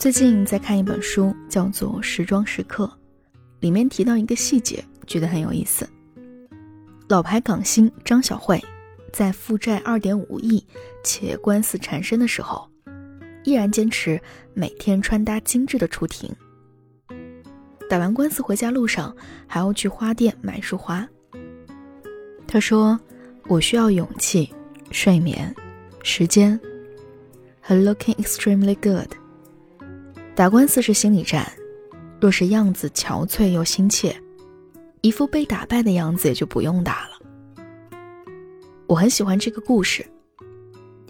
[0.00, 2.86] 最近在看一本书，叫做《时装时刻》，
[3.60, 5.86] 里面提到一个细节，觉得很有意思。
[7.06, 8.58] 老牌港星张小慧，
[9.12, 10.66] 在负债二点五亿
[11.04, 12.66] 且官司缠身的时候，
[13.44, 14.18] 依然坚持
[14.54, 16.34] 每天穿搭精致的出庭。
[17.86, 19.14] 打完官司回家路上，
[19.46, 21.06] 还要去花店买束花。
[22.46, 22.98] 他说
[23.48, 24.50] ：“我需要勇气、
[24.90, 25.54] 睡眠、
[26.02, 26.58] 时间
[27.60, 29.14] 和 looking extremely good。”
[30.40, 31.52] 打官司是心理战，
[32.18, 34.18] 若是样子憔悴又心切，
[35.02, 37.18] 一副被打败的样子也就不用打了。
[38.86, 40.02] 我很喜欢这个故事，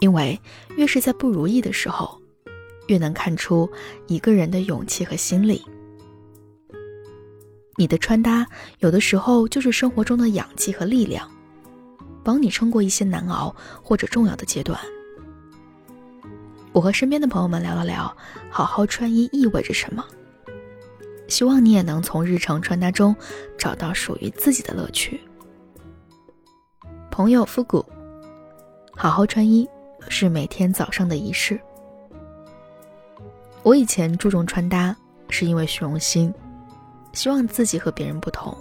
[0.01, 0.37] 因为
[0.77, 2.21] 越是在不如意的时候，
[2.89, 3.71] 越能看出
[4.09, 5.65] 一个人的勇气和心理。
[7.77, 8.45] 你的穿搭
[8.81, 11.31] 有的时候就是生活中的氧气和力量，
[12.25, 14.77] 帮你撑过一些难熬或者重要的阶段。
[16.73, 18.17] 我和身边的朋友们聊了聊，
[18.49, 20.05] 好好穿衣意味着什么。
[21.29, 23.15] 希望你也能从日常穿搭中
[23.57, 25.21] 找到属于自己的乐趣。
[27.11, 27.85] 朋友复古，
[28.95, 29.69] 好好穿衣
[30.09, 31.61] 是每天早上的仪式。
[33.63, 34.97] 我以前注重穿搭
[35.29, 36.33] 是因为虚荣心，
[37.13, 38.57] 希望自己和别人不同。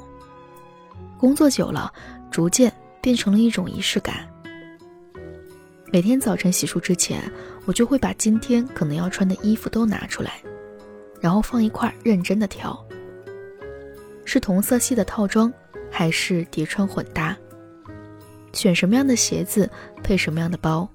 [1.17, 1.91] 工作久了，
[2.29, 4.27] 逐渐变成了一种仪式感。
[5.91, 7.19] 每天早晨洗漱之前，
[7.65, 10.33] 我就会把今天可能要穿的衣服都拿出来，
[11.19, 12.77] 然后放一块认真的挑。
[14.23, 15.51] 是同色系的套装，
[15.89, 17.35] 还是叠穿混搭？
[18.53, 19.67] 选什么样的鞋子，
[20.03, 20.87] 配什么样的包，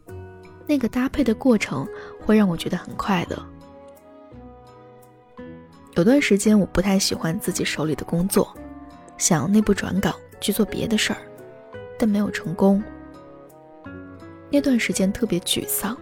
[0.65, 1.85] 那个搭配的过程
[2.21, 3.45] 会让我觉得很快乐。
[5.97, 8.57] 有段时间我不太喜欢自己手里的工作，
[9.19, 11.19] 想内部转岗去做别的事儿，
[11.99, 12.81] 但没有成功。
[14.55, 15.99] 那段时间特别沮丧，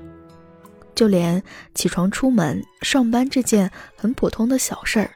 [0.94, 1.42] 就连
[1.74, 5.10] 起床出门上班这件很普通的小事儿，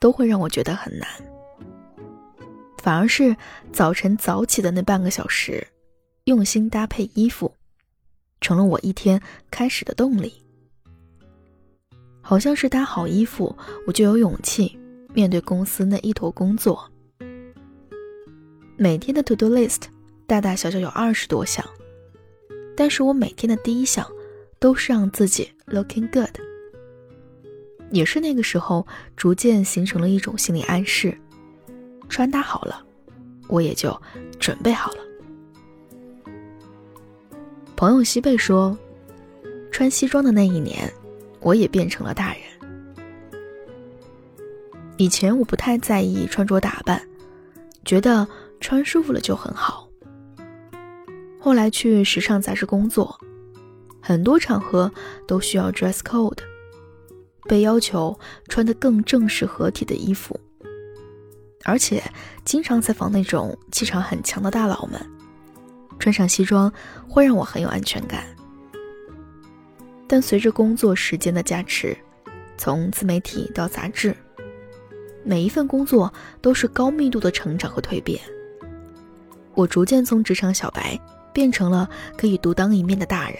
[0.00, 1.08] 都会让我觉得很难。
[2.82, 3.36] 反而是
[3.72, 5.64] 早晨早起的那半个小时，
[6.24, 7.54] 用心搭配衣服，
[8.40, 9.22] 成了我一天
[9.52, 10.42] 开始的动力。
[12.20, 13.56] 好像是搭好衣服，
[13.86, 14.76] 我就有勇气
[15.14, 16.90] 面对公司那一坨工作。
[18.76, 19.82] 每天的 to do list，
[20.26, 21.64] 大大小小有二十多项。
[22.80, 24.10] 但是我每天的第一项，
[24.58, 26.34] 都是让自己 looking good。
[27.90, 28.86] 也是那个时候，
[29.18, 31.14] 逐渐形成了一种心理暗示：
[32.08, 32.82] 穿搭好了，
[33.48, 33.94] 我也就
[34.38, 34.98] 准备好了。
[37.76, 38.74] 朋友西贝说，
[39.70, 40.90] 穿西装的那一年，
[41.40, 42.40] 我也变成了大人。
[44.96, 47.06] 以前我不太在意穿着打扮，
[47.84, 48.26] 觉得
[48.58, 49.79] 穿舒服了就很好。
[51.40, 53.18] 后来去时尚杂志工作，
[54.00, 54.92] 很多场合
[55.26, 56.38] 都需要 dress code，
[57.48, 58.16] 被要求
[58.48, 60.38] 穿得更正式合体的衣服，
[61.64, 62.02] 而且
[62.44, 65.00] 经常采访那种气场很强的大佬们，
[65.98, 66.70] 穿上西装
[67.08, 68.24] 会让我很有安全感。
[70.06, 71.96] 但随着工作时间的加持，
[72.58, 74.14] 从自媒体到杂志，
[75.24, 76.12] 每一份工作
[76.42, 78.20] 都是高密度的成长和蜕变，
[79.54, 81.00] 我逐渐从职场小白。
[81.32, 83.38] 变成了可以独当一面的大人。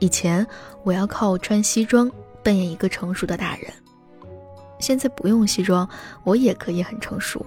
[0.00, 0.46] 以前
[0.82, 2.10] 我要靠穿西装
[2.42, 3.72] 扮演一个成熟的大人，
[4.78, 5.88] 现在不用西装，
[6.24, 7.44] 我也可以很成熟。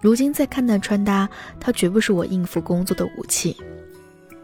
[0.00, 1.28] 如今再看待穿搭，
[1.58, 3.56] 它绝不是我应付工作的武器，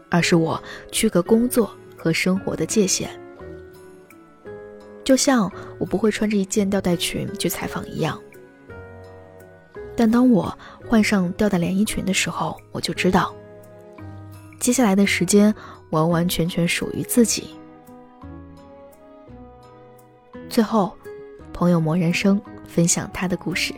[0.09, 3.09] 而是我区隔工作和生活的界限。
[5.03, 8.19] 就像我不会穿着一件吊带裙去采访一样。
[9.99, 13.35] 但当我换上吊带连衣裙的时候，我就知道，
[14.57, 15.53] 接下来的时间
[15.89, 17.49] 完完全全属于自己。
[20.47, 20.95] 最后，
[21.51, 23.73] 朋友魔人生分享他的故事。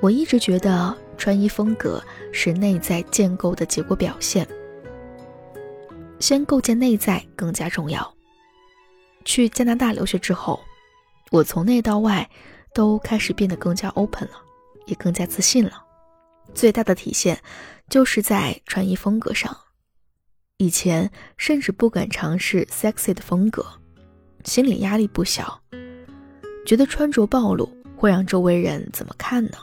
[0.00, 2.02] 我一直觉得穿衣风格
[2.32, 4.48] 是内在建构的结果表现，
[6.20, 8.14] 先构建内在更加重要。
[9.26, 10.58] 去加拿大留学之后，
[11.30, 12.26] 我从内到外
[12.72, 14.45] 都开始变得更加 open 了。
[14.86, 15.84] 也更加自信了，
[16.54, 17.40] 最大的体现
[17.88, 19.56] 就是在穿衣风格上。
[20.58, 23.66] 以前甚至不敢尝试 sexy 的风格，
[24.44, 25.60] 心理压力不小，
[26.64, 29.58] 觉得穿着暴露会让周围人怎么看呢？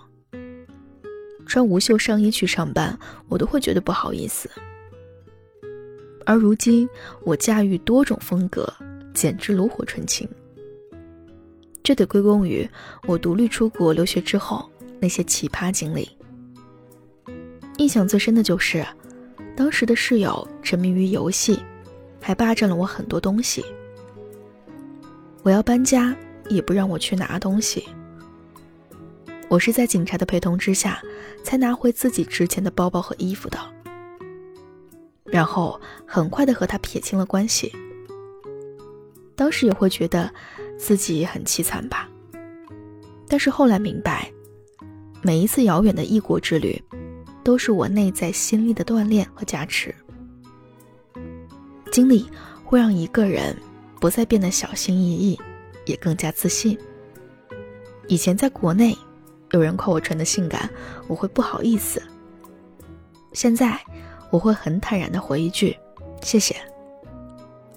[1.48, 2.98] 穿无袖上衣去上班，
[3.28, 4.50] 我都会觉得不好意思。
[6.26, 6.88] 而如今，
[7.24, 8.72] 我驾驭多种风格，
[9.14, 10.30] 简直炉火纯青。
[11.82, 12.70] 这得归功于
[13.08, 14.70] 我独立出国留学之后。
[15.04, 16.10] 那些奇葩经历，
[17.76, 18.88] 印象最深的就是，
[19.54, 21.62] 当时的室友沉迷于游戏，
[22.22, 23.66] 还霸占了我很多东西。
[25.42, 26.16] 我要搬家，
[26.48, 27.84] 也不让我去拿东西。
[29.50, 31.02] 我是在警察的陪同之下，
[31.44, 33.60] 才拿回自己值钱的包包和衣服的。
[35.26, 35.78] 然后
[36.08, 37.74] 很快的和他撇清了关系。
[39.36, 40.34] 当时也会觉得
[40.78, 42.10] 自己很凄惨吧。
[43.28, 44.32] 但是后来明白，
[45.26, 46.84] 每一次遥远的异国之旅，
[47.46, 49.96] 都是我内在心力的锻炼和加持。
[51.94, 52.26] 经历
[52.66, 53.56] 会让一个人
[54.02, 55.40] 不再变得小心翼翼，
[55.86, 56.78] 也更加自信。
[58.10, 58.98] 以前在国内，
[59.52, 60.70] 有人夸我穿的性感，
[61.08, 62.04] 我会不好意思。
[63.32, 63.80] 现在
[64.30, 65.74] 我会很坦然的回一句
[66.22, 66.54] ：“谢谢。”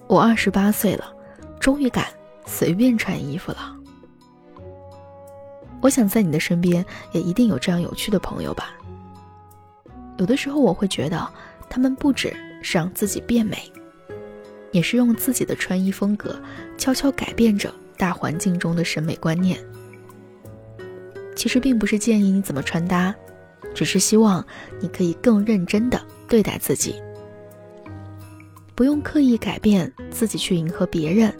[0.07, 1.13] 我二十八岁了，
[1.61, 2.07] 终于敢
[2.45, 3.73] 随便穿衣服了。
[5.81, 8.73] 我想在你的身边也一定有这样有趣的朋友吧。
[10.17, 11.27] 有的时候我会觉得，
[11.69, 13.71] 他们不只是让自己变美，
[14.71, 16.41] 也是用自己的穿衣风格
[16.77, 19.59] 悄悄改变着大环境中的审美观念。
[21.35, 23.13] 其实并不是建议你怎么穿搭，
[23.75, 24.43] 只是希望
[24.79, 26.95] 你可以更认真的对待自己，
[28.73, 31.31] 不用刻意改变自己去迎合别人，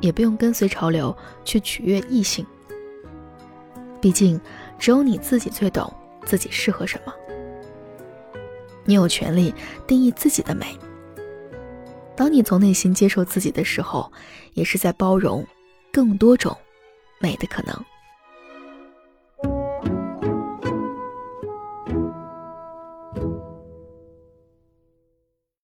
[0.00, 2.44] 也不用跟随潮流去取悦异性。
[4.04, 4.38] 毕竟，
[4.78, 5.90] 只有你自己最懂
[6.26, 7.14] 自己适合什么。
[8.84, 9.54] 你有权利
[9.86, 10.78] 定义自己的美。
[12.14, 14.12] 当你从内心接受自己的时候，
[14.52, 15.42] 也是在包容
[15.90, 16.54] 更多种
[17.18, 17.74] 美的可能。